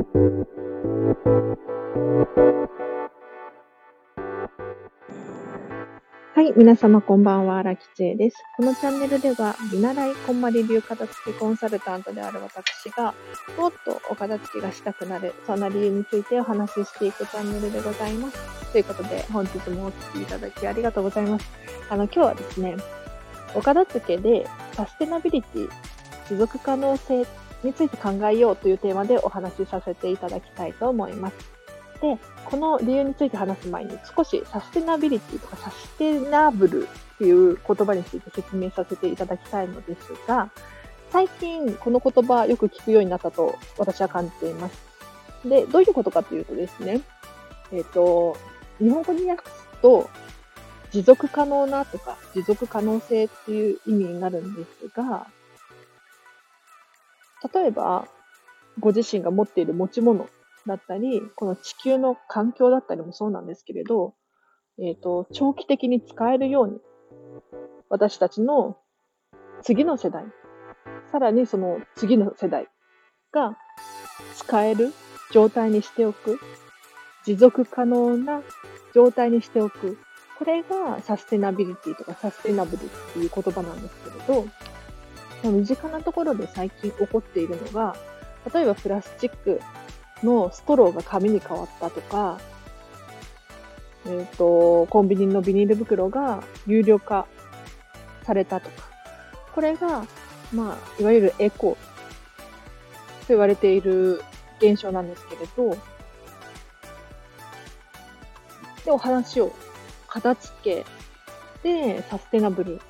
[0.00, 0.06] は
[6.42, 8.36] い、皆様こんばんは、荒木千恵です。
[8.56, 13.12] このチャンネルでは、見習いこんまり流片付けコンサルタントである私が、
[13.58, 18.72] もっとお片付けがしたくなる、そんな理由についてお話ししていくチャンネルでございます。
[18.72, 21.46] ということで、本日もお聴きいただきありがとうございます。
[21.90, 22.78] あの、今日はですね、
[23.54, 25.68] お片付けでサステナビリティ、
[26.30, 27.26] 持続可能性
[27.62, 31.36] について考えようというテーマでお話しさせていただきたいと思います。
[32.00, 40.50] で、この理由について話す前に少しサステナビリティとかサステナブルっていう言葉について説明させていただきたいのですが、
[41.10, 44.78] 最近この言葉よく聞くようになったと私は感じています。
[45.44, 47.00] で、どういうことかというとですね、
[47.72, 48.36] えっ、ー、と、
[48.78, 49.52] 日本語に訳す
[49.82, 50.08] と、
[50.90, 55.26] 持続可能なとか持続可能性っていう意味になるんですが、
[57.52, 58.06] 例えば、
[58.78, 60.28] ご自身が持っている持ち物
[60.66, 64.14] だったり、この地球の環境だったりもそうなんですけれど、
[64.78, 66.80] えっ、ー、と、長期的に使えるように、
[67.88, 68.78] 私たちの
[69.62, 70.24] 次の世代、
[71.12, 72.68] さらにその次の世代
[73.32, 73.56] が
[74.36, 74.92] 使える
[75.32, 76.38] 状態にしておく、
[77.24, 78.42] 持続可能な
[78.94, 79.98] 状態にしておく。
[80.38, 84.48] これがサステナビリティとかサステナブルっていう言葉なんですけれど、
[85.48, 87.96] 身近なところで最近起こっているのが、
[88.52, 89.60] 例えばプラスチック
[90.22, 92.38] のストローが紙に変わったとか、
[94.06, 97.26] えっ、ー、と、コンビニのビニール袋が有料化
[98.24, 98.88] されたとか、
[99.54, 100.06] これが、
[100.52, 101.76] まあ、いわゆるエコ
[103.22, 104.22] と言われている
[104.58, 105.76] 現象なんですけれど、
[108.84, 109.52] で、お話を
[110.08, 110.84] 片付け
[111.62, 112.80] でサステナブル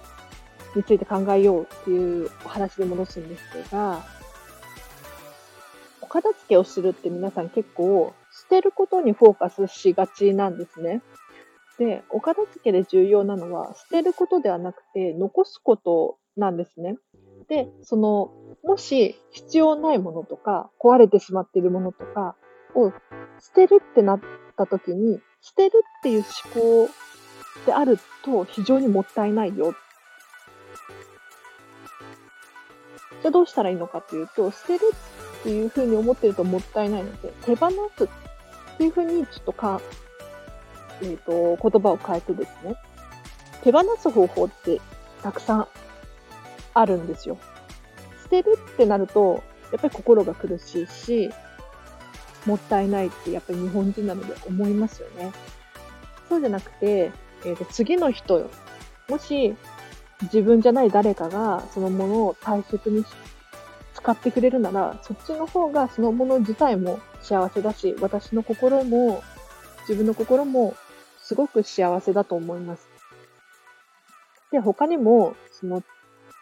[0.75, 4.05] について考えようっていうお話で戻すんですが、
[6.01, 11.03] お片付けをするって皆さん結構捨てることにフォーカスしがちなんですね。
[11.79, 16.97] で、お片付けで重要なのは捨てることではなくて残すことなんですね。
[17.49, 18.33] で、その、
[18.63, 22.37] もし必要ないものとか壊れてしまっているものとか
[22.75, 22.93] を
[23.41, 24.21] 捨てるってなっ
[24.57, 26.91] た時に捨てるっていう思考
[27.67, 29.75] であると非常にもったいないよ。
[33.23, 34.93] じゃあどうしたらいいのかっていうと、捨てる
[35.41, 38.09] っていうふうに思ってるともったいないので、手放すっ
[38.79, 39.81] ていうふうにちょっとか、
[41.03, 42.77] えっ、ー、と、言葉を変えてですね、
[43.63, 44.81] 手放す方法って
[45.23, 45.69] たくさん
[46.75, 47.37] あるんですよ。
[48.23, 49.43] 捨てるってなると、
[49.73, 51.31] やっぱり心が苦しいし、
[52.47, 55.33] もったいないってやっぱり日本人なので思いますよね。
[56.29, 57.13] そうじゃなくて、
[57.45, 58.51] えっ、ー、と、次の人よ、
[59.09, 59.57] もし
[60.23, 63.05] 自分じゃない誰かがそのものを大切に
[63.95, 69.23] 使ってくれるなら、そっちの方がそのもの自体も幸せだし、私の心も、
[69.89, 70.75] 自分の心も
[71.19, 72.89] すごく幸せだと思います。
[74.53, 75.83] で、他にも、その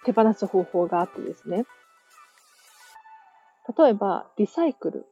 [0.04, 1.64] 手放す方法があってですね。
[3.76, 5.06] 例えば、リサイクル。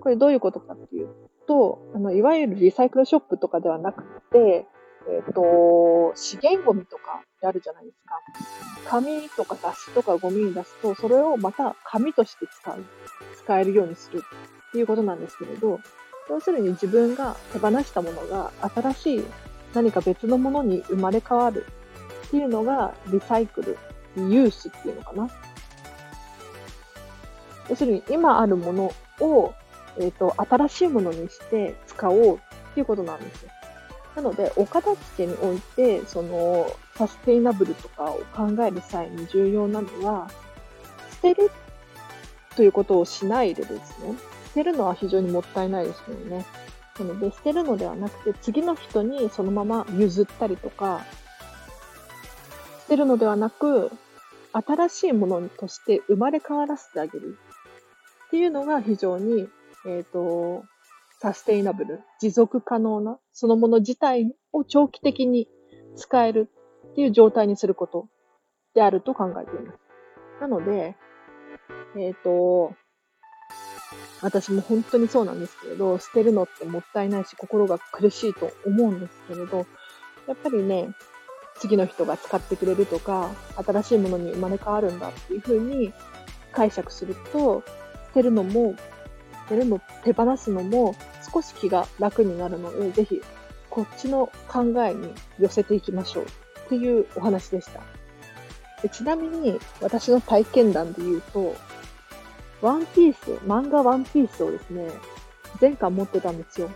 [0.00, 1.08] これどういうことかっていう
[1.46, 4.66] と、あの、いわゆるリサイクルショップとかではなくて、
[5.08, 7.96] えっ、ー、と、資源ゴミとかってあるじゃないです
[8.84, 8.90] か。
[8.90, 12.84] 紙とか雑誌とかゴミに出すと、それをまた紙として使う、
[13.36, 14.22] 使えるようにする
[14.68, 15.80] っていうことなんですけれど、
[16.28, 19.24] 要するに自分が手放したものが新しい
[19.74, 21.66] 何か別のものに生まれ変わる
[22.26, 23.78] っていうのがリサイクル、
[24.16, 25.28] リユースっていうのかな。
[27.68, 29.54] 要するに今あるものを、
[29.98, 32.38] えっ、ー、と、新しいものにして使おうっ
[32.74, 33.50] ていうことなんですよ。
[34.16, 36.66] なので、お片付けにおいて、その、
[36.96, 40.30] サステイナブルとかを考える際に重要なのは、
[41.10, 41.50] 捨てる
[42.56, 44.14] ということをしないでですね、
[44.46, 46.46] 捨てるのは非常にもったいないですよね。
[46.98, 51.04] なので、捨てるのではなくて、次の人にそのまま譲ったりとか、
[52.84, 53.90] 捨てるのではなく、
[54.52, 57.36] 新しいものとして生まれ変わらせてあげる
[58.28, 59.48] っていうのが非常に、
[59.84, 60.64] えっ、ー、と、
[61.18, 65.48] サステイナブル、持続可能な、そのもの自体を長期的に
[65.96, 66.50] 使える
[66.92, 68.08] っていう状態にすること
[68.74, 69.78] であると考えています。
[70.40, 70.96] なので、
[71.96, 72.74] えっ、ー、と、
[74.20, 79.66] 私も本当にそうなんですけれど、捨てるのってもったいないし、心が苦しいと思うんですけれど、
[80.26, 80.88] やっぱりね、
[81.58, 85.92] 次の人が使ってくれるとか、新しいものに生まれ変わるんだっていうふうに
[86.52, 87.62] 解釈すると、
[88.08, 88.74] 捨てるのも
[89.48, 90.94] 捨るの、手放すのも
[91.32, 93.22] 少し気が楽になるので、ぜひ
[93.70, 97.82] こっちの考えに寄せていきましょうっていうお話でした。
[98.88, 101.54] ちなみに私の体験談で言うと、
[102.62, 104.88] ワンピース、漫画ワンピースをですね、
[105.60, 106.70] 全巻持ってたんですよ。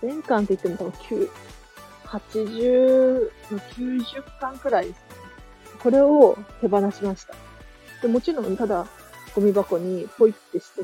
[0.00, 1.28] 全巻って言っても多分9、
[2.04, 5.02] 80 90巻くらいですね。
[5.82, 7.34] これを手放しました。
[8.02, 8.86] でもちろん、ただ、
[9.34, 10.82] ゴミ箱にポイってして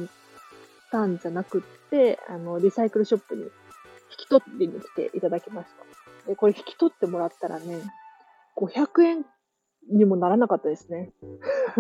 [0.91, 3.49] たんじゃなくって、あの、リサイクルショップに引
[4.19, 5.69] き取りに来ていただきまし
[6.25, 6.29] た。
[6.29, 7.79] で、これ引き取ってもらったらね、
[8.57, 9.25] 500円
[9.91, 11.13] にもならなかったですね。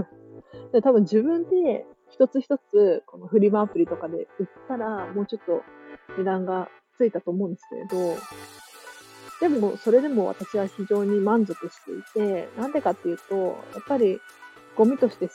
[0.72, 5.62] で多分自分で一つ一つ、このフリマアプリとかで売ったら、もうちょっと
[6.16, 8.16] 値段がついたと思うんですけれど、
[9.40, 13.36] でも、それでも私は非常に満足していて、なんでかっていうと、
[13.74, 14.20] やっぱり
[14.76, 15.34] ゴミとして捨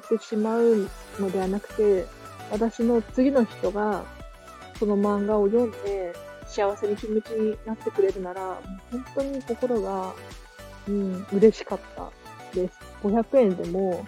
[0.00, 0.86] ててしまう
[1.18, 2.06] のではなくて、
[2.50, 4.04] 私の次の人が
[4.78, 6.14] その漫画を読んで
[6.46, 8.58] 幸せに気持ちになってくれるなら、
[8.90, 10.14] 本当に心が、
[10.88, 12.10] うん、嬉しかった
[12.54, 12.78] です。
[13.02, 14.06] 500円でも、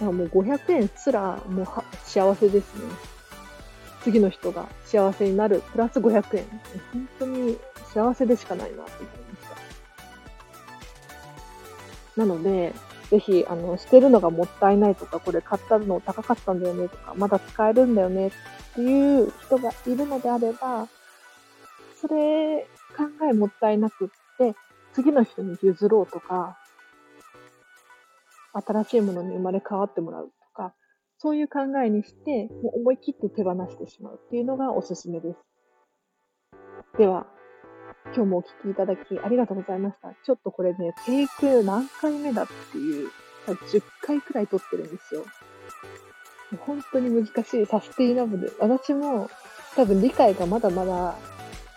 [0.00, 2.84] あもう500円すらもうは幸せですね。
[4.02, 6.46] 次の人が幸せになる、プラス500円。
[6.92, 7.58] 本当に
[7.92, 9.00] 幸せでしかないなと思いま
[9.40, 9.46] し
[12.16, 12.20] た。
[12.20, 12.72] なので、
[13.12, 18.30] ぜひ、あの、捨てるのがもったいないとか、これ買ったの高かったんだよねとか、まだ使えるんだよねっ
[18.74, 20.88] ていう人がいるのであれば、
[22.00, 22.66] それ
[22.96, 24.56] 考えもったいなくって、
[24.94, 26.56] 次の人に譲ろうとか、
[28.54, 30.74] 新しいものに生まれ変わってもらうとか
[31.18, 35.38] そういう考えにして、もう思い切って手放してしまうっていうのがおすすめです。
[36.98, 37.26] では、
[38.06, 40.12] 今日もお聞きいただきありがとうございました。
[40.24, 43.10] ちょっとこれね、テイク何回目だっていう、
[43.46, 45.24] 10回くらい撮ってるんですよ。
[46.66, 48.52] 本当に難しいサステイナブル。
[48.58, 49.30] 私も
[49.74, 51.16] 多分理解がまだまだ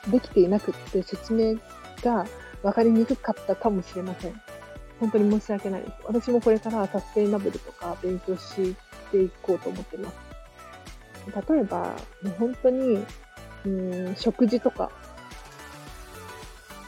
[0.10, 1.56] できていなくって説明
[2.02, 2.26] が
[2.62, 4.42] 分かりにくかったかもしれません。
[5.00, 5.94] 本当に申し訳ないです。
[6.06, 8.76] 私もこれからサステイナブルとか勉強し
[9.12, 10.16] ていこうと思ってます。
[11.50, 11.80] 例えば、
[12.22, 13.04] もう本当に、
[13.66, 14.92] うん、食事とか、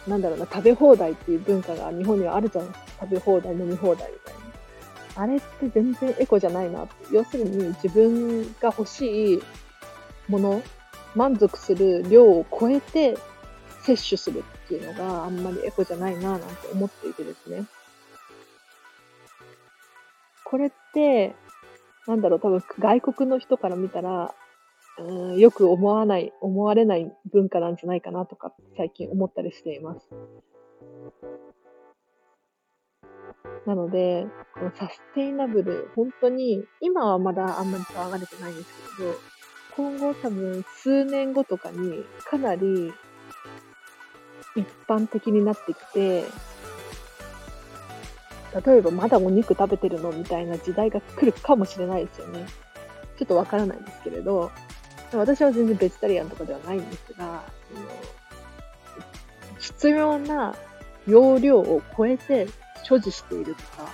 [0.07, 2.91] なんだろうな、食べ放題っていう文化が日本にはあるじゃないですか。
[3.01, 4.39] 食べ放題、飲み放題みたいな。
[5.23, 6.93] あれって全然エコじゃないなって。
[7.11, 9.43] 要するに自分が欲しい
[10.29, 10.61] もの、
[11.15, 13.17] 満足する量を超えて
[13.81, 17.65] 摂取するっていうのがあんまりエコじゃないななんて思っていてですね。
[20.43, 21.35] これって、
[22.05, 24.33] なんだろう、多分外国の人から見たら、
[24.99, 30.09] うん、よく思わない、思われない文化なんじゃないかなとか最近思ったりしています。
[33.65, 39.13] なので、このサステイナブル、本当に、今はまだあんまり騒がれてないんですけど、
[39.75, 42.91] 今後多分数年後とかにかなり
[44.55, 46.23] 一般的になってきて、
[48.65, 52.45] 例えばまだお肉食べてるのみたいな時代が来るかもしれないですよね。
[53.17, 54.51] ちょっとわからないんですけれど、
[55.13, 57.43] 私は全然ベジタリアンとかではないんですが、
[59.59, 60.55] 必要な
[61.07, 62.47] 容量を超えて
[62.83, 63.89] 所持しているとか、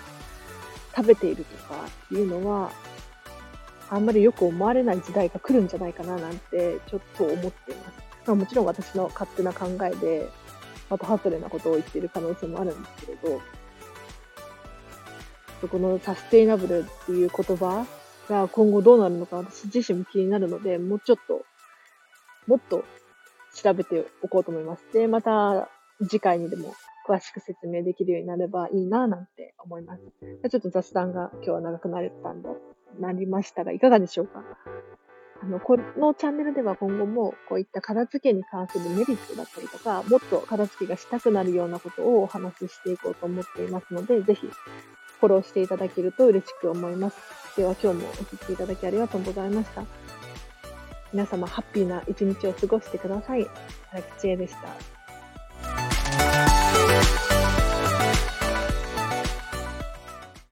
[0.95, 1.75] 食べているとか
[2.05, 2.71] っていうのは、
[3.89, 8.03] あんまりよく思われない時代が来るんじゃないかななんてちょっと思っています。
[8.25, 10.29] まあ、もちろん私の勝手な考えで、
[10.89, 13.41] また外れなことを言っている可能性もあるんですけれど、
[15.67, 17.85] このサステイナブルっていう言葉
[18.29, 21.41] が今後どうなるのか私自身も気になるので、もうちょっと、
[22.47, 22.83] もっと
[23.55, 24.83] 調べておこうと思います。
[24.93, 25.69] で、また
[26.01, 26.73] 次回にでも
[27.07, 30.01] 詳しく説明できるようになればいいななんて思います。
[30.49, 32.49] ちょっと雑談が今日は長くなったんだ、
[32.99, 34.43] なりましたが、いかがでしょうか？
[35.41, 47.17] あの、このチャンネルでは今後もこういった片付けに関するメリットだったりとか、もっと片付けがしたくなるようなことをお話ししていこうと思っていますので、ぜひフォローしていただけると嬉しく思います。
[47.55, 49.83] では今日もお聴きいただきありがとうございました。
[51.11, 53.47] 皆様ハッピーな一日を過ごしてください。
[53.91, 55.02] 荒木千恵でした。